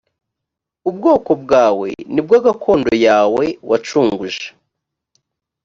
[0.89, 4.45] ubwoko bwa we ni bwo gakondo yawe wacunguje.